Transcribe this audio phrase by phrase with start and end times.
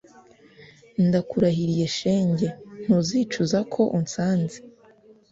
[1.05, 2.47] ndakurahiriye shenge,
[2.83, 4.57] ntuzicuza ko unsanze